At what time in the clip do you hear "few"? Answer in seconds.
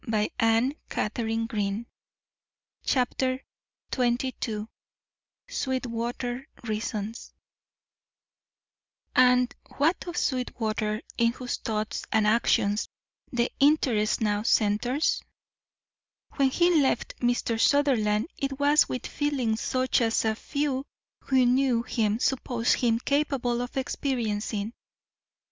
20.39-20.83